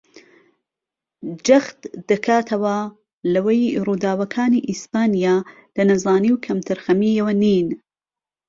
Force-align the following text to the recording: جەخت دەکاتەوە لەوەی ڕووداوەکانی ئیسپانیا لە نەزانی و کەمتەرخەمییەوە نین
جەخت 1.47 1.79
دەکاتەوە 2.09 2.77
لەوەی 3.33 3.63
ڕووداوەکانی 3.85 4.65
ئیسپانیا 4.69 5.35
لە 5.75 5.83
نەزانی 5.89 6.33
و 6.33 6.41
کەمتەرخەمییەوە 6.45 7.33
نین 7.43 7.67